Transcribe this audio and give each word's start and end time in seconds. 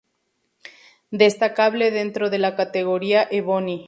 Destacable 1.23 1.91
dentro 1.91 2.31
de 2.31 2.39
la 2.39 2.55
categoria 2.55 3.27
"Ebony". 3.29 3.79